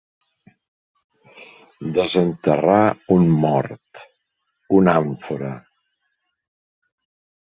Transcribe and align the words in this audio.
Desenterrar 1.97 2.87
un 3.17 3.29
mort, 3.43 4.01
una 4.79 4.97
àmfora. 5.03 5.51